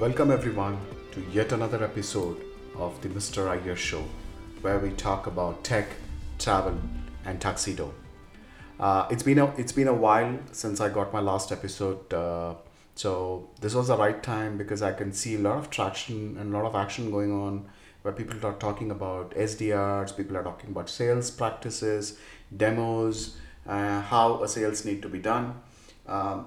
Welcome 0.00 0.30
everyone 0.30 0.78
to 1.12 1.20
yet 1.30 1.52
another 1.52 1.84
episode 1.84 2.42
of 2.74 2.98
the 3.02 3.10
Mr. 3.10 3.48
Iyer 3.48 3.76
Show, 3.76 4.02
where 4.62 4.78
we 4.78 4.92
talk 4.92 5.26
about 5.26 5.62
tech, 5.62 5.88
travel, 6.38 6.80
and 7.26 7.38
tuxedo. 7.38 7.92
Uh, 8.78 9.06
it's 9.10 9.22
been 9.22 9.38
a 9.38 9.54
it's 9.58 9.72
been 9.72 9.88
a 9.88 9.92
while 9.92 10.38
since 10.52 10.80
I 10.80 10.88
got 10.88 11.12
my 11.12 11.20
last 11.20 11.52
episode, 11.52 12.14
uh, 12.14 12.54
so 12.94 13.50
this 13.60 13.74
was 13.74 13.88
the 13.88 13.96
right 13.98 14.22
time 14.22 14.56
because 14.56 14.80
I 14.80 14.94
can 14.94 15.12
see 15.12 15.34
a 15.34 15.38
lot 15.38 15.58
of 15.58 15.68
traction 15.68 16.38
and 16.38 16.54
a 16.54 16.56
lot 16.56 16.64
of 16.64 16.74
action 16.74 17.10
going 17.10 17.30
on, 17.30 17.68
where 18.00 18.14
people 18.14 18.38
are 18.46 18.54
talking 18.54 18.90
about 18.90 19.32
SDRs, 19.32 20.16
people 20.16 20.34
are 20.38 20.42
talking 20.42 20.70
about 20.70 20.88
sales 20.88 21.30
practices, 21.30 22.18
demos, 22.56 23.36
uh, 23.66 24.00
how 24.00 24.42
a 24.42 24.48
sales 24.48 24.86
need 24.86 25.02
to 25.02 25.10
be 25.10 25.18
done. 25.18 25.60
Um, 26.06 26.46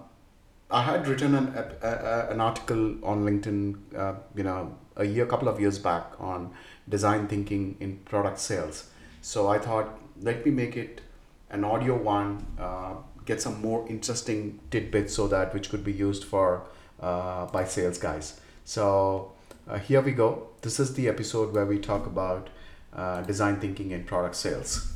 I 0.70 0.82
had 0.82 1.08
written 1.08 1.36
an, 1.36 1.48
a, 1.56 1.88
a, 1.88 2.30
an 2.32 2.42
article 2.42 2.96
on 3.04 3.24
LinkedIn, 3.26 3.96
uh, 3.96 4.16
you 4.36 4.44
know, 4.44 4.76
a 4.96 5.06
year, 5.06 5.26
couple 5.26 5.48
of 5.48 5.60
years 5.60 5.80
back 5.80 6.14
on 6.20 6.52
design 6.90 7.28
thinking 7.28 7.76
in 7.80 7.98
product 8.06 8.40
sales. 8.40 8.90
So 9.22 9.48
I 9.48 9.60
thought, 9.60 10.00
let 10.22 10.46
me 10.46 10.52
make 10.52 10.76
it 10.76 11.02
an 11.50 11.64
audio 11.64 11.96
one, 11.96 12.46
uh, 12.60 12.96
get 13.26 13.42
some 13.42 13.62
more 13.62 13.88
interesting 13.88 14.60
tidbits 14.72 15.16
so 15.16 15.28
that 15.28 15.54
which 15.54 15.70
could 15.70 15.84
be 15.84 15.94
used 15.94 16.24
for 16.24 16.64
uh, 17.00 17.46
by 17.48 17.66
sales 17.66 17.98
guys. 17.98 18.40
So 18.66 19.32
uh, 19.68 19.78
here 19.78 20.02
we 20.02 20.12
go. 20.12 20.48
This 20.62 20.80
is 20.80 20.94
the 20.96 21.08
episode 21.08 21.54
where 21.54 21.66
we 21.66 21.80
talk 21.80 22.06
about 22.06 22.50
uh, 22.96 23.22
design 23.22 23.60
thinking 23.60 23.92
in 23.92 24.04
product 24.04 24.36
sales. 24.36 24.92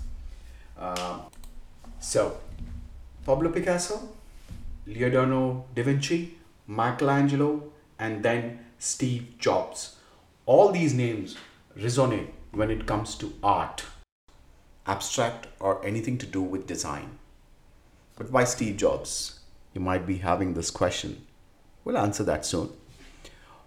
Uh, 0.78 1.20
so 2.00 2.38
Pablo 3.26 3.50
Picasso 3.50 4.10
Leonardo 4.88 5.66
da 5.76 5.84
Vinci, 5.84 6.38
Michelangelo, 6.66 7.74
and 8.00 8.24
then 8.24 8.60
Steve 8.80 9.38
Jobs. 9.38 9.98
All 10.46 10.72
these 10.72 10.94
names 10.94 11.36
resonate 11.78 12.30
when 12.52 12.72
it 12.72 12.86
comes 12.86 13.16
to 13.16 13.34
art, 13.44 13.84
abstract, 14.86 15.48
or 15.60 15.86
anything 15.86 16.18
to 16.20 16.26
do 16.26 16.42
with 16.42 16.68
design. 16.68 17.20
But 18.16 18.32
why 18.32 18.46
Steve 18.46 18.78
Jobs? 18.78 19.42
You 19.74 19.82
might 19.82 20.08
be 20.08 20.20
having 20.20 20.54
this 20.54 20.72
question. 20.72 21.28
We'll 21.84 21.98
answer 21.98 22.24
that 22.24 22.46
soon. 22.46 22.70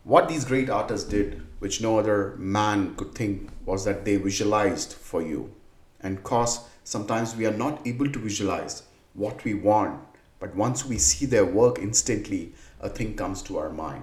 What 0.05 0.27
these 0.27 0.47
great 0.47 0.71
artists 0.71 1.07
did, 1.07 1.43
which 1.59 1.83
no 1.83 1.99
other 1.99 2.35
man 2.39 2.95
could 2.95 3.15
think, 3.15 3.51
was 3.67 3.85
that 3.85 4.07
they 4.07 4.17
visualized 4.17 4.95
for 4.95 5.21
you. 5.21 5.53
And 6.01 6.25
cause 6.25 6.61
sometimes 6.83 7.37
we 7.37 7.45
are 7.45 7.53
not 7.53 7.87
able 7.87 8.11
to 8.11 8.19
visualize 8.19 8.85
what 9.13 9.45
we 9.45 9.53
want 9.53 10.10
but 10.41 10.57
once 10.57 10.85
we 10.85 10.99
see 10.99 11.27
their 11.27 11.45
work 11.45 11.79
instantly, 11.79 12.53
a 12.81 12.89
thing 12.89 13.15
comes 13.15 13.43
to 13.43 13.59
our 13.59 13.71
mind. 13.71 14.03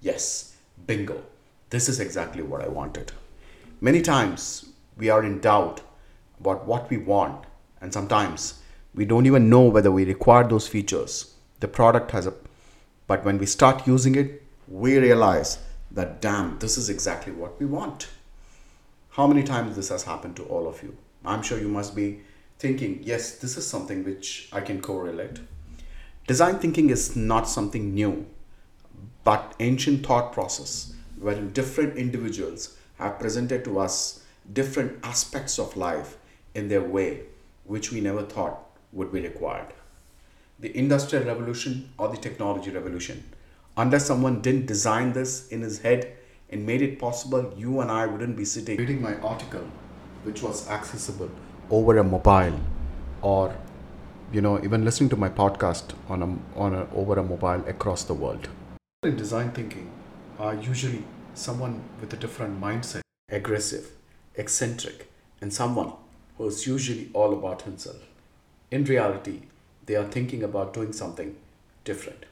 Yes, 0.00 0.56
bingo. 0.86 1.22
This 1.70 1.88
is 1.88 2.00
exactly 2.00 2.42
what 2.42 2.62
I 2.62 2.68
wanted. 2.68 3.12
Many 3.80 4.00
times 4.00 4.66
we 4.96 5.10
are 5.10 5.24
in 5.24 5.40
doubt 5.40 5.80
about 6.38 6.66
what 6.66 6.88
we 6.88 6.98
want, 6.98 7.44
and 7.80 7.92
sometimes 7.92 8.62
we 8.94 9.04
don't 9.04 9.26
even 9.26 9.50
know 9.50 9.62
whether 9.62 9.90
we 9.90 10.04
require 10.04 10.46
those 10.46 10.68
features. 10.68 11.34
The 11.60 11.68
product 11.68 12.12
has 12.12 12.26
a, 12.26 12.34
but 13.06 13.24
when 13.24 13.38
we 13.38 13.46
start 13.46 13.86
using 13.86 14.14
it, 14.14 14.42
we 14.68 14.98
realize 14.98 15.58
that 15.90 16.20
damn, 16.20 16.58
this 16.58 16.78
is 16.78 16.88
exactly 16.88 17.32
what 17.32 17.58
we 17.58 17.66
want. 17.66 18.08
How 19.10 19.26
many 19.26 19.42
times 19.42 19.76
this 19.76 19.88
has 19.88 20.04
happened 20.04 20.36
to 20.36 20.44
all 20.44 20.68
of 20.68 20.82
you? 20.82 20.96
I'm 21.24 21.42
sure 21.42 21.58
you 21.58 21.68
must 21.68 21.94
be 21.94 22.20
thinking, 22.58 23.00
yes, 23.02 23.36
this 23.38 23.56
is 23.56 23.66
something 23.66 24.04
which 24.04 24.48
I 24.52 24.60
can 24.60 24.80
correlate. 24.80 25.40
Design 26.26 26.60
thinking 26.60 26.90
is 26.90 27.16
not 27.16 27.48
something 27.48 27.94
new, 27.94 28.26
but 29.24 29.56
ancient 29.58 30.06
thought 30.06 30.32
process 30.32 30.94
wherein 31.18 31.50
different 31.50 31.96
individuals 31.96 32.76
have 32.98 33.18
presented 33.18 33.64
to 33.64 33.80
us 33.80 34.24
different 34.52 35.04
aspects 35.04 35.58
of 35.58 35.76
life 35.76 36.16
in 36.54 36.68
their 36.68 36.82
way, 36.82 37.22
which 37.64 37.90
we 37.90 38.00
never 38.00 38.22
thought 38.22 38.64
would 38.92 39.12
be 39.12 39.20
required. 39.20 39.66
The 40.60 40.76
Industrial 40.76 41.24
Revolution 41.24 41.90
or 41.98 42.08
the 42.08 42.16
Technology 42.16 42.70
Revolution, 42.70 43.24
unless 43.76 44.06
someone 44.06 44.40
didn't 44.42 44.66
design 44.66 45.12
this 45.12 45.48
in 45.48 45.60
his 45.62 45.80
head 45.80 46.16
and 46.50 46.64
made 46.64 46.82
it 46.82 47.00
possible, 47.00 47.52
you 47.56 47.80
and 47.80 47.90
I 47.90 48.06
wouldn't 48.06 48.36
be 48.36 48.44
sitting 48.44 48.76
reading 48.76 49.02
my 49.02 49.16
article, 49.16 49.66
which 50.22 50.40
was 50.40 50.68
accessible 50.68 51.30
over 51.68 51.98
a 51.98 52.04
mobile 52.04 52.60
or 53.22 53.56
you 54.32 54.40
know, 54.40 54.58
even 54.64 54.82
listening 54.82 55.10
to 55.10 55.16
my 55.16 55.28
podcast 55.28 55.92
on 56.08 56.22
a, 56.22 56.58
on 56.58 56.74
a, 56.74 56.88
over 56.94 57.18
a 57.18 57.22
mobile 57.22 57.62
across 57.68 58.04
the 58.04 58.14
world. 58.14 58.48
In 59.02 59.16
design 59.16 59.50
thinking 59.50 59.90
are 60.38 60.54
usually 60.54 61.04
someone 61.34 61.82
with 62.00 62.14
a 62.14 62.16
different 62.16 62.58
mindset, 62.58 63.02
aggressive, 63.28 63.90
eccentric, 64.36 65.12
and 65.42 65.52
someone 65.52 65.92
who 66.38 66.46
is 66.46 66.66
usually 66.66 67.10
all 67.12 67.34
about 67.34 67.62
himself. 67.62 68.00
In 68.70 68.84
reality, 68.84 69.42
they 69.84 69.96
are 69.96 70.08
thinking 70.08 70.42
about 70.42 70.72
doing 70.72 70.94
something 70.94 71.36
different. 71.84 72.24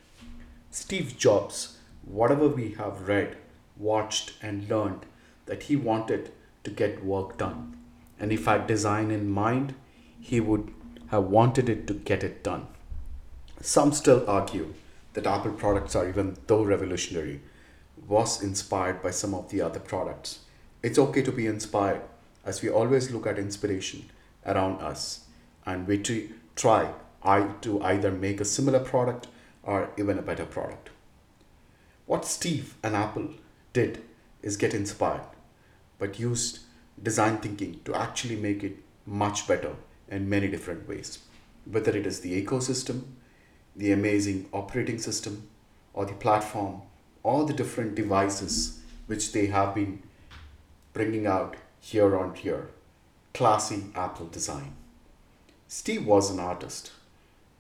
Steve 0.71 1.19
Jobs, 1.19 1.77
whatever 2.05 2.49
we 2.49 2.71
have 2.72 3.09
read, 3.09 3.37
watched, 3.77 4.32
and 4.41 4.69
learned, 4.71 5.05
that 5.44 5.65
he 5.65 5.77
wanted 5.77 6.31
to 6.65 6.71
get 6.71 7.05
work 7.05 7.37
done. 7.37 7.77
And 8.19 8.32
if 8.32 8.49
I 8.49 8.59
design 8.59 9.11
in 9.11 9.28
mind, 9.28 9.75
he 10.19 10.41
would 10.41 10.72
have 11.10 11.25
wanted 11.25 11.69
it 11.69 11.87
to 11.87 11.94
get 11.94 12.25
it 12.25 12.43
done. 12.43 12.66
Some 13.60 13.93
still 13.93 14.28
argue 14.28 14.75
that 15.12 15.26
Apple 15.26 15.53
products 15.53 15.94
are, 15.94 16.09
even 16.09 16.37
though 16.47 16.62
revolutionary, 16.62 17.41
was 18.09 18.43
inspired 18.43 19.03
by 19.03 19.10
some 19.10 19.34
of 19.34 19.50
the 19.50 19.60
other 19.60 19.81
products. 19.81 20.41
It's 20.82 20.99
okay 20.99 21.22
to 21.22 21.32
be 21.32 21.47
inspired, 21.47 22.03
as 22.44 22.62
we 22.62 22.70
always 22.70 23.10
look 23.10 23.26
at 23.26 23.38
inspiration 23.38 24.09
around 24.47 24.81
us 24.81 25.26
and 25.66 25.87
we 25.87 25.99
try 26.56 26.93
to 27.60 27.82
either 27.82 28.10
make 28.10 28.41
a 28.41 28.44
similar 28.47 28.81
product 28.81 29.26
or 29.62 29.91
even 29.99 30.19
a 30.19 30.22
better 30.22 30.47
product. 30.47 30.88
What 32.06 32.25
Steve 32.25 32.76
and 32.82 32.97
Apple 32.97 33.34
did 33.72 34.03
is 34.43 34.56
get 34.56 34.72
inspired, 34.72 35.26
but 35.99 36.19
used 36.19 36.60
design 37.03 37.38
thinking 37.38 37.81
to 37.84 37.94
actually 37.94 38.37
make 38.37 38.65
it 38.65 38.78
much 39.04 39.47
better 39.47 39.75
in 40.10 40.28
many 40.28 40.48
different 40.48 40.88
ways, 40.88 41.21
whether 41.65 41.97
it 41.97 42.06
is 42.06 42.21
the 42.21 42.44
ecosystem, 42.44 43.03
the 43.76 43.93
amazing 43.93 44.47
operating 44.53 44.98
system, 44.98 45.48
or 45.94 46.04
the 46.04 46.12
platform, 46.15 46.82
or 47.22 47.47
the 47.47 47.53
different 47.53 47.94
devices 47.94 48.81
which 49.06 49.32
they 49.32 49.47
have 49.47 49.75
been 49.75 50.03
bringing 50.93 51.26
out 51.26 51.56
here 51.81 52.16
on 52.16 52.34
here. 52.34 52.69
Classy 53.32 53.84
Apple 53.94 54.26
design. 54.26 54.75
Steve 55.69 56.04
was 56.04 56.31
an 56.31 56.41
artist, 56.41 56.91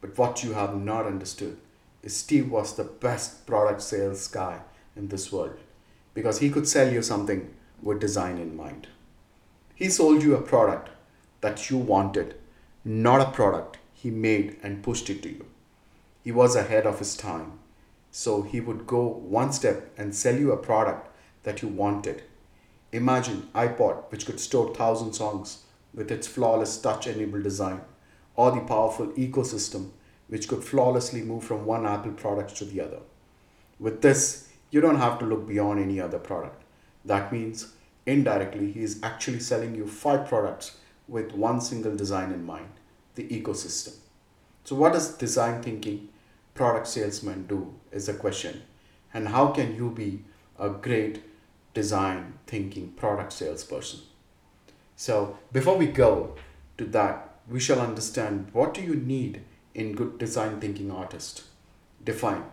but 0.00 0.18
what 0.18 0.42
you 0.42 0.54
have 0.54 0.76
not 0.76 1.06
understood 1.06 1.56
is 2.02 2.16
Steve 2.16 2.50
was 2.50 2.74
the 2.74 2.84
best 2.84 3.46
product 3.46 3.82
sales 3.82 4.26
guy 4.26 4.60
in 4.96 5.08
this 5.08 5.30
world 5.30 5.56
because 6.14 6.40
he 6.40 6.50
could 6.50 6.66
sell 6.66 6.92
you 6.92 7.02
something 7.02 7.54
with 7.82 8.00
design 8.00 8.38
in 8.38 8.56
mind. 8.56 8.88
He 9.74 9.88
sold 9.88 10.22
you 10.22 10.34
a 10.34 10.42
product 10.42 10.90
that 11.40 11.70
you 11.70 11.78
wanted 11.78 12.34
not 12.84 13.20
a 13.20 13.30
product 13.30 13.76
he 13.92 14.10
made 14.10 14.56
and 14.62 14.82
pushed 14.82 15.10
it 15.10 15.22
to 15.22 15.28
you. 15.28 15.46
He 16.24 16.32
was 16.32 16.56
ahead 16.56 16.86
of 16.86 16.98
his 16.98 17.16
time. 17.16 17.58
So 18.10 18.42
he 18.42 18.60
would 18.60 18.86
go 18.86 19.06
one 19.06 19.52
step 19.52 19.92
and 19.96 20.14
sell 20.14 20.36
you 20.36 20.52
a 20.52 20.56
product 20.56 21.08
that 21.42 21.62
you 21.62 21.68
wanted. 21.68 22.22
Imagine 22.92 23.48
iPod, 23.54 24.10
which 24.10 24.26
could 24.26 24.40
store 24.40 24.66
1000 24.66 25.12
songs 25.12 25.64
with 25.94 26.10
its 26.10 26.26
flawless 26.26 26.78
touch 26.78 27.06
enabled 27.06 27.42
design, 27.42 27.82
or 28.34 28.50
the 28.50 28.60
powerful 28.60 29.08
ecosystem, 29.08 29.90
which 30.28 30.48
could 30.48 30.64
flawlessly 30.64 31.22
move 31.22 31.44
from 31.44 31.66
one 31.66 31.86
Apple 31.86 32.12
product 32.12 32.56
to 32.56 32.64
the 32.64 32.80
other. 32.80 33.00
With 33.78 34.02
this, 34.02 34.48
you 34.70 34.80
don't 34.80 34.98
have 34.98 35.18
to 35.18 35.24
look 35.24 35.46
beyond 35.46 35.80
any 35.80 36.00
other 36.00 36.18
product. 36.18 36.62
That 37.04 37.32
means 37.32 37.74
indirectly, 38.06 38.72
he 38.72 38.82
is 38.82 39.00
actually 39.02 39.40
selling 39.40 39.74
you 39.74 39.86
five 39.86 40.28
products 40.28 40.78
with 41.10 41.32
one 41.32 41.60
single 41.60 41.96
design 41.96 42.32
in 42.32 42.44
mind 42.44 42.68
the 43.16 43.26
ecosystem. 43.28 43.94
So, 44.64 44.76
what 44.76 44.92
does 44.92 45.16
design 45.16 45.62
thinking 45.62 46.08
product 46.54 46.86
salesman 46.86 47.46
do? 47.46 47.74
Is 47.92 48.08
a 48.08 48.14
question. 48.14 48.62
And 49.12 49.28
how 49.28 49.48
can 49.48 49.74
you 49.74 49.90
be 49.90 50.22
a 50.58 50.70
great 50.70 51.22
design 51.74 52.34
thinking 52.46 52.92
product 52.92 53.32
salesperson? 53.32 54.00
So, 54.94 55.38
before 55.52 55.76
we 55.76 55.86
go 55.86 56.36
to 56.78 56.84
that, 56.86 57.34
we 57.48 57.58
shall 57.58 57.80
understand 57.80 58.48
what 58.52 58.74
do 58.74 58.80
you 58.80 58.94
need 58.94 59.42
in 59.74 59.94
good 59.94 60.18
design 60.18 60.60
thinking 60.60 60.90
artist? 60.90 61.42
Define. 62.04 62.44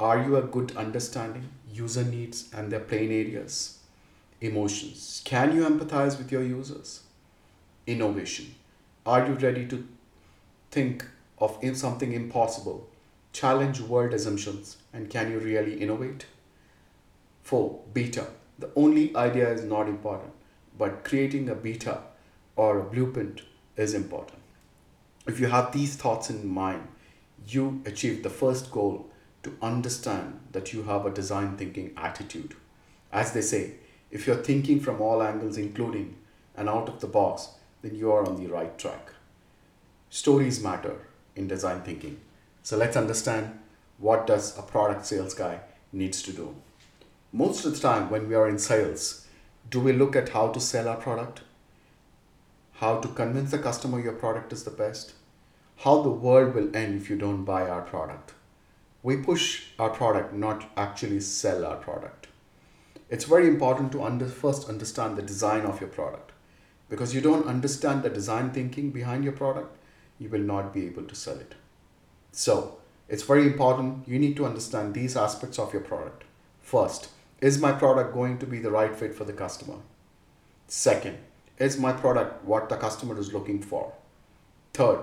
Are 0.00 0.22
you 0.22 0.36
a 0.36 0.42
good 0.42 0.76
understanding 0.76 1.48
user 1.72 2.04
needs 2.04 2.48
and 2.52 2.72
their 2.72 2.80
pain 2.80 3.10
areas? 3.10 3.78
Emotions. 4.40 5.22
Can 5.24 5.54
you 5.54 5.64
empathize 5.64 6.18
with 6.18 6.30
your 6.32 6.42
users? 6.42 7.02
Innovation? 7.88 8.54
Are 9.06 9.26
you 9.26 9.32
ready 9.32 9.66
to 9.66 9.88
think 10.70 11.04
of 11.38 11.58
something 11.74 12.12
impossible, 12.12 12.88
challenge 13.32 13.80
world 13.80 14.12
assumptions, 14.12 14.76
and 14.92 15.08
can 15.08 15.30
you 15.32 15.38
really 15.38 15.80
innovate? 15.80 16.26
Four, 17.42 17.80
beta. 17.94 18.26
The 18.58 18.70
only 18.76 19.16
idea 19.16 19.50
is 19.50 19.62
not 19.62 19.88
important, 19.88 20.32
but 20.76 21.02
creating 21.02 21.48
a 21.48 21.54
beta 21.54 22.02
or 22.56 22.78
a 22.78 22.84
blueprint 22.84 23.42
is 23.76 23.94
important. 23.94 24.40
If 25.26 25.40
you 25.40 25.46
have 25.46 25.72
these 25.72 25.96
thoughts 25.96 26.28
in 26.28 26.46
mind, 26.46 26.88
you 27.46 27.80
achieve 27.86 28.22
the 28.22 28.30
first 28.30 28.70
goal 28.70 29.08
to 29.44 29.56
understand 29.62 30.40
that 30.52 30.72
you 30.74 30.82
have 30.82 31.06
a 31.06 31.10
design 31.10 31.56
thinking 31.56 31.92
attitude. 31.96 32.54
As 33.12 33.32
they 33.32 33.40
say, 33.40 33.74
if 34.10 34.26
you're 34.26 34.36
thinking 34.36 34.80
from 34.80 35.00
all 35.00 35.22
angles, 35.22 35.56
including 35.56 36.16
and 36.56 36.68
out 36.68 36.88
of 36.88 37.00
the 37.00 37.06
box, 37.06 37.48
then 37.82 37.94
you 37.94 38.10
are 38.12 38.26
on 38.26 38.36
the 38.36 38.48
right 38.48 38.76
track. 38.78 39.12
Stories 40.10 40.62
matter 40.62 40.96
in 41.36 41.46
design 41.46 41.82
thinking. 41.82 42.20
So 42.62 42.76
let's 42.76 42.96
understand 42.96 43.58
what 43.98 44.26
does 44.26 44.58
a 44.58 44.62
product 44.62 45.06
sales 45.06 45.34
guy 45.34 45.60
needs 45.92 46.22
to 46.22 46.32
do. 46.32 46.54
Most 47.32 47.64
of 47.64 47.74
the 47.74 47.80
time 47.80 48.10
when 48.10 48.28
we 48.28 48.34
are 48.34 48.48
in 48.48 48.58
sales, 48.58 49.26
do 49.70 49.80
we 49.80 49.92
look 49.92 50.16
at 50.16 50.30
how 50.30 50.48
to 50.48 50.60
sell 50.60 50.88
our 50.88 50.96
product? 50.96 51.42
How 52.74 53.00
to 53.00 53.08
convince 53.08 53.50
the 53.50 53.58
customer 53.58 54.00
your 54.00 54.14
product 54.14 54.52
is 54.52 54.64
the 54.64 54.70
best? 54.70 55.12
How 55.78 56.02
the 56.02 56.10
world 56.10 56.54
will 56.54 56.74
end 56.74 57.00
if 57.00 57.10
you 57.10 57.16
don't 57.16 57.44
buy 57.44 57.68
our 57.68 57.82
product? 57.82 58.34
We 59.02 59.16
push 59.18 59.66
our 59.78 59.90
product, 59.90 60.32
not 60.32 60.70
actually 60.76 61.20
sell 61.20 61.64
our 61.64 61.76
product. 61.76 62.28
It's 63.10 63.24
very 63.24 63.46
important 63.46 63.92
to 63.92 64.02
under, 64.02 64.26
first 64.26 64.68
understand 64.68 65.16
the 65.16 65.22
design 65.22 65.62
of 65.62 65.80
your 65.80 65.90
product 65.90 66.27
because 66.88 67.14
you 67.14 67.20
don't 67.20 67.46
understand 67.46 68.02
the 68.02 68.10
design 68.10 68.50
thinking 68.50 68.90
behind 68.90 69.24
your 69.24 69.32
product, 69.32 69.76
you 70.18 70.28
will 70.28 70.40
not 70.40 70.72
be 70.72 70.86
able 70.86 71.04
to 71.04 71.14
sell 71.14 71.38
it. 71.38 71.54
So, 72.32 72.78
it's 73.08 73.22
very 73.22 73.46
important 73.46 74.06
you 74.06 74.18
need 74.18 74.36
to 74.36 74.46
understand 74.46 74.94
these 74.94 75.16
aspects 75.16 75.58
of 75.58 75.72
your 75.72 75.82
product. 75.82 76.24
First, 76.60 77.08
is 77.40 77.60
my 77.60 77.72
product 77.72 78.12
going 78.12 78.38
to 78.38 78.46
be 78.46 78.58
the 78.58 78.70
right 78.70 78.94
fit 78.94 79.14
for 79.14 79.24
the 79.24 79.32
customer? 79.32 79.76
Second, 80.66 81.18
is 81.58 81.78
my 81.78 81.92
product 81.92 82.44
what 82.44 82.68
the 82.68 82.76
customer 82.76 83.18
is 83.18 83.32
looking 83.32 83.62
for? 83.62 83.92
Third, 84.74 85.00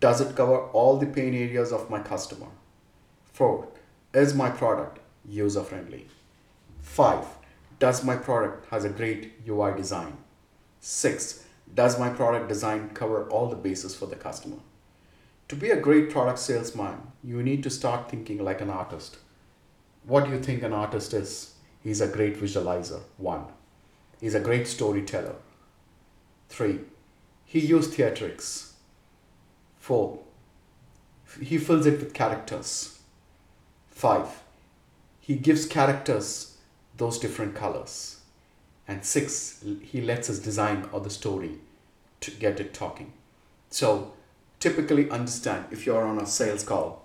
does 0.00 0.20
it 0.20 0.34
cover 0.34 0.58
all 0.68 0.96
the 0.96 1.06
pain 1.06 1.34
areas 1.34 1.72
of 1.72 1.90
my 1.90 2.00
customer? 2.00 2.48
Fourth, 3.32 3.66
is 4.14 4.34
my 4.34 4.50
product 4.50 4.98
user 5.24 5.62
friendly? 5.62 6.08
Five, 6.80 7.26
does 7.78 8.04
my 8.04 8.16
product 8.16 8.68
has 8.70 8.84
a 8.84 8.88
great 8.88 9.32
UI 9.46 9.76
design? 9.76 10.16
Six, 10.84 11.44
does 11.72 11.96
my 11.96 12.08
product 12.08 12.48
design 12.48 12.90
cover 12.92 13.28
all 13.28 13.48
the 13.48 13.54
bases 13.54 13.94
for 13.94 14.06
the 14.06 14.16
customer? 14.16 14.56
To 15.46 15.54
be 15.54 15.70
a 15.70 15.80
great 15.80 16.10
product 16.10 16.40
salesman, 16.40 17.12
you 17.22 17.40
need 17.40 17.62
to 17.62 17.70
start 17.70 18.10
thinking 18.10 18.42
like 18.42 18.60
an 18.60 18.68
artist. 18.68 19.18
What 20.04 20.24
do 20.24 20.32
you 20.32 20.42
think 20.42 20.64
an 20.64 20.72
artist 20.72 21.14
is? 21.14 21.54
He's 21.84 22.00
a 22.00 22.08
great 22.08 22.36
visualizer. 22.36 23.00
One, 23.16 23.44
he's 24.20 24.34
a 24.34 24.40
great 24.40 24.66
storyteller. 24.66 25.36
Three, 26.48 26.80
he 27.44 27.60
used 27.60 27.92
theatrics. 27.92 28.72
Four, 29.78 30.18
he 31.40 31.58
fills 31.58 31.86
it 31.86 32.00
with 32.00 32.12
characters. 32.12 32.98
Five, 33.88 34.42
he 35.20 35.36
gives 35.36 35.64
characters 35.64 36.56
those 36.96 37.20
different 37.20 37.54
colors. 37.54 38.21
And 38.88 39.04
six, 39.04 39.64
he 39.82 40.00
lets 40.00 40.28
us 40.28 40.38
design 40.38 40.88
or 40.92 41.00
the 41.00 41.10
story 41.10 41.58
to 42.20 42.30
get 42.30 42.60
it 42.60 42.74
talking. 42.74 43.12
So 43.70 44.12
typically 44.60 45.10
understand 45.10 45.66
if 45.70 45.86
you're 45.86 46.04
on 46.04 46.18
a 46.18 46.26
sales 46.26 46.64
call, 46.64 47.04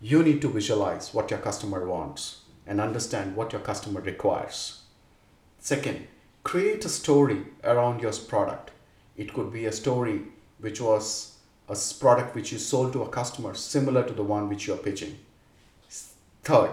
you 0.00 0.22
need 0.22 0.42
to 0.42 0.48
visualize 0.48 1.14
what 1.14 1.30
your 1.30 1.40
customer 1.40 1.86
wants 1.86 2.42
and 2.66 2.80
understand 2.80 3.34
what 3.36 3.52
your 3.52 3.62
customer 3.62 4.00
requires. 4.00 4.82
Second, 5.58 6.06
create 6.42 6.84
a 6.84 6.88
story 6.88 7.46
around 7.64 8.00
your 8.00 8.12
product. 8.12 8.70
It 9.16 9.32
could 9.32 9.52
be 9.52 9.66
a 9.66 9.72
story 9.72 10.22
which 10.58 10.80
was 10.80 11.36
a 11.68 11.76
product 11.98 12.34
which 12.34 12.52
you 12.52 12.58
sold 12.58 12.92
to 12.92 13.02
a 13.02 13.08
customer 13.08 13.54
similar 13.54 14.04
to 14.04 14.12
the 14.12 14.22
one 14.22 14.48
which 14.48 14.66
you're 14.66 14.76
pitching. 14.76 15.18
Third, 16.44 16.70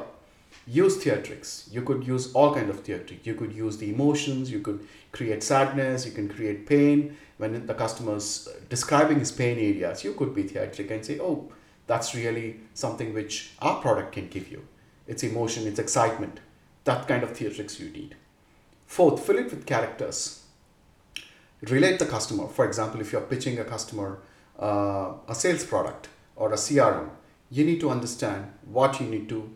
use 0.66 0.98
theatrics. 1.04 1.72
You 1.72 1.82
could 1.82 2.06
use 2.06 2.34
all 2.34 2.54
kind 2.54 2.70
of 2.70 2.84
theatrics. 2.84 3.26
You 3.26 3.36
could 3.36 3.54
use 3.54 3.78
the 3.78 3.90
emotions, 3.90 4.52
you 4.52 4.60
could 4.60 4.88
create 5.12 5.44
sadness, 5.44 6.06
you 6.06 6.12
can 6.12 6.30
create 6.30 6.66
pain. 6.66 7.18
When 7.38 7.66
the 7.66 7.74
customer's 7.74 8.48
describing 8.70 9.20
his 9.20 9.32
pain 9.32 9.58
areas, 9.58 10.04
you 10.04 10.14
could 10.14 10.34
be 10.34 10.44
theatric 10.44 10.92
and 10.92 11.06
say, 11.06 11.20
oh, 11.20 11.52
that's 11.88 12.16
really 12.16 12.62
something 12.74 13.14
which 13.14 13.52
our 13.60 13.82
product 13.82 14.14
can 14.14 14.28
give 14.30 14.50
you. 14.50 14.66
It's 15.08 15.24
emotion, 15.24 15.68
it's 15.68 15.80
excitement. 15.80 16.40
That 16.86 17.08
kind 17.08 17.24
of 17.24 17.34
theatrics 17.34 17.80
you 17.80 17.90
need. 17.90 18.16
Fourth, 18.86 19.26
fill 19.26 19.38
it 19.38 19.50
with 19.50 19.66
characters. 19.66 20.44
Relate 21.62 22.00
the 22.00 22.06
customer. 22.06 22.48
For 22.48 22.66
example, 22.66 23.02
if 23.02 23.12
you're 23.12 23.22
pitching 23.22 23.60
a 23.60 23.64
customer 23.64 24.20
uh, 24.60 25.14
a 25.28 25.36
sales 25.36 25.64
product 25.64 26.10
or 26.36 26.52
a 26.54 26.56
CRM, 26.56 27.10
you 27.50 27.66
need 27.66 27.80
to 27.80 27.90
understand 27.90 28.52
what 28.66 29.00
you 29.00 29.08
need 29.08 29.30
to 29.30 29.50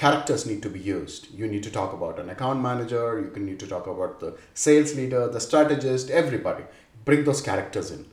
characters 0.00 0.46
need 0.46 0.62
to 0.62 0.70
be 0.70 0.80
used. 0.80 1.26
You 1.30 1.46
need 1.46 1.62
to 1.62 1.70
talk 1.70 1.92
about 1.92 2.18
an 2.18 2.30
account 2.30 2.62
manager, 2.62 3.20
you 3.20 3.30
can 3.30 3.44
need 3.44 3.60
to 3.60 3.66
talk 3.66 3.86
about 3.86 4.18
the 4.18 4.34
sales 4.54 4.94
leader, 4.94 5.28
the 5.28 5.40
strategist, 5.40 6.08
everybody. 6.08 6.64
Bring 7.04 7.24
those 7.24 7.42
characters 7.42 7.90
in. 7.90 8.06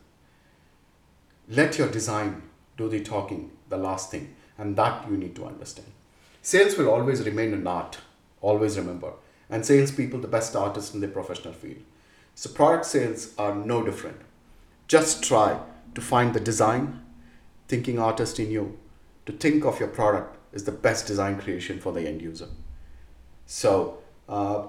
Let 1.48 1.78
your 1.78 1.88
design 1.88 2.42
do 2.76 2.90
the 2.90 3.02
talking, 3.02 3.52
the 3.70 3.78
last 3.78 4.12
thing, 4.12 4.36
and 4.58 4.76
that 4.76 5.10
you 5.10 5.16
need 5.16 5.34
to 5.38 5.46
understand. 5.46 5.88
Sales 6.42 6.78
will 6.78 6.90
always 6.90 7.26
remain 7.26 7.54
an 7.54 7.66
art, 7.66 8.00
always 8.42 8.78
remember. 8.78 9.14
And 9.50 9.66
salespeople, 9.66 10.20
the 10.20 10.28
best 10.28 10.58
artists 10.58 10.94
in 10.94 11.00
their 11.00 11.10
professional 11.10 11.54
field. 11.54 11.84
So 12.36 12.50
product 12.50 12.86
sales 12.86 13.34
are 13.38 13.56
no 13.56 13.82
different. 13.82 14.20
Just 14.90 15.24
try 15.24 15.58
to 15.96 16.02
find 16.02 16.34
the 16.34 16.42
design 16.42 17.02
thinking 17.70 17.98
artist 17.98 18.42
in 18.42 18.52
you 18.52 18.78
to 19.26 19.32
think 19.32 19.64
of 19.64 19.80
your 19.80 19.90
product 19.90 20.37
is 20.54 20.64
the 20.64 20.72
best 20.72 21.08
design 21.08 21.40
creation 21.40 21.80
for 21.80 21.92
the 21.92 22.08
end 22.08 22.22
user. 22.22 22.48
So, 23.46 24.00
uh, 24.28 24.68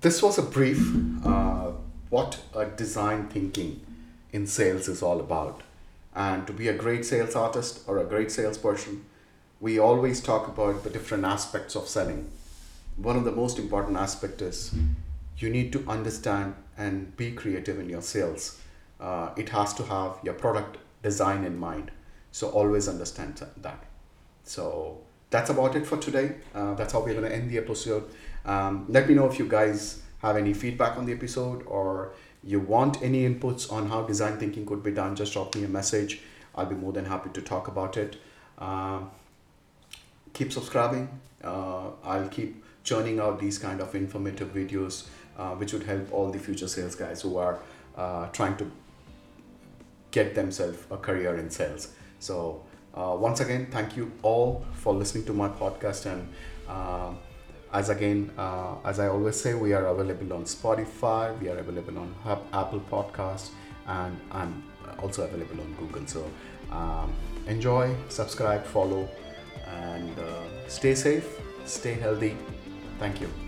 this 0.00 0.22
was 0.22 0.38
a 0.38 0.42
brief 0.42 0.80
uh, 1.24 1.72
what 2.14 2.38
a 2.54 2.66
design 2.66 3.26
thinking 3.26 3.80
in 4.32 4.46
sales 4.46 4.86
is 4.86 5.02
all 5.02 5.18
about. 5.18 5.62
And 6.14 6.46
to 6.46 6.52
be 6.52 6.68
a 6.68 6.72
great 6.72 7.04
sales 7.04 7.34
artist 7.34 7.80
or 7.88 7.98
a 7.98 8.04
great 8.04 8.30
salesperson, 8.30 9.04
we 9.60 9.80
always 9.80 10.20
talk 10.20 10.46
about 10.46 10.84
the 10.84 10.90
different 10.90 11.24
aspects 11.24 11.74
of 11.74 11.88
selling. 11.88 12.30
One 12.96 13.16
of 13.16 13.24
the 13.24 13.32
most 13.32 13.58
important 13.58 13.96
aspect 13.96 14.42
is 14.42 14.72
you 15.38 15.50
need 15.50 15.72
to 15.72 15.84
understand 15.88 16.54
and 16.78 17.16
be 17.16 17.32
creative 17.32 17.80
in 17.80 17.90
your 17.90 18.02
sales. 18.02 18.60
Uh, 19.00 19.30
it 19.36 19.48
has 19.48 19.74
to 19.74 19.82
have 19.82 20.18
your 20.22 20.34
product 20.34 20.76
design 21.02 21.42
in 21.42 21.58
mind. 21.58 21.90
So 22.30 22.48
always 22.50 22.88
understand 22.88 23.44
that. 23.56 23.84
So 24.44 25.00
that's 25.30 25.50
about 25.50 25.74
it 25.74 25.86
for 25.86 25.96
today. 25.96 26.36
Uh, 26.54 26.74
that's 26.74 26.92
how 26.92 27.00
we're 27.00 27.14
going 27.14 27.28
to 27.28 27.34
end 27.34 27.50
the 27.50 27.58
episode. 27.58 28.04
Um, 28.44 28.86
let 28.88 29.08
me 29.08 29.14
know 29.14 29.26
if 29.26 29.38
you 29.38 29.48
guys 29.48 30.02
have 30.20 30.36
any 30.36 30.54
feedback 30.54 30.96
on 30.96 31.06
the 31.06 31.12
episode 31.12 31.64
or 31.66 32.12
you 32.42 32.60
want 32.60 33.02
any 33.02 33.28
inputs 33.28 33.72
on 33.72 33.88
how 33.88 34.02
design 34.02 34.38
thinking 34.38 34.66
could 34.66 34.82
be 34.82 34.90
done. 34.90 35.16
Just 35.16 35.32
drop 35.32 35.54
me 35.54 35.64
a 35.64 35.68
message. 35.68 36.20
I'll 36.54 36.66
be 36.66 36.74
more 36.74 36.92
than 36.92 37.06
happy 37.06 37.30
to 37.30 37.42
talk 37.42 37.68
about 37.68 37.96
it. 37.96 38.16
Um, 38.58 39.10
keep 40.32 40.52
subscribing. 40.52 41.08
Uh, 41.42 41.90
I'll 42.04 42.28
keep 42.28 42.62
churning 42.84 43.18
out 43.18 43.40
these 43.40 43.58
kind 43.58 43.80
of 43.80 43.94
informative 43.94 44.54
videos, 44.54 45.06
uh, 45.38 45.50
which 45.54 45.72
would 45.72 45.84
help 45.84 46.12
all 46.12 46.30
the 46.30 46.38
future 46.38 46.68
sales 46.68 46.94
guys 46.94 47.22
who 47.22 47.38
are 47.38 47.58
uh, 47.96 48.26
trying 48.28 48.56
to 48.58 48.70
get 50.10 50.34
themselves 50.34 50.78
a 50.90 50.96
career 50.96 51.36
in 51.36 51.50
sales. 51.50 51.88
So 52.20 52.62
uh, 52.96 53.16
once 53.18 53.40
again, 53.40 53.66
thank 53.70 53.96
you 53.96 54.12
all 54.22 54.64
for 54.72 54.94
listening 54.94 55.24
to 55.26 55.32
my 55.32 55.48
podcast. 55.48 56.06
And 56.06 56.28
uh, 56.68 57.12
as 57.72 57.88
again, 57.88 58.30
uh, 58.38 58.76
as 58.84 59.00
I 59.00 59.08
always 59.08 59.40
say, 59.40 59.54
we 59.54 59.72
are 59.72 59.86
available 59.86 60.32
on 60.32 60.44
Spotify, 60.44 61.38
we 61.40 61.48
are 61.48 61.58
available 61.58 61.98
on 61.98 62.14
Apple 62.52 62.82
Podcasts, 62.90 63.50
and 63.86 64.16
I'm 64.30 64.62
also 65.02 65.24
available 65.24 65.60
on 65.60 65.74
Google. 65.74 66.06
So 66.06 66.30
um, 66.70 67.12
enjoy, 67.46 67.94
subscribe, 68.08 68.64
follow, 68.64 69.08
and 69.66 70.16
uh, 70.18 70.68
stay 70.68 70.94
safe, 70.94 71.26
stay 71.64 71.94
healthy. 71.94 72.36
Thank 72.98 73.20
you. 73.20 73.43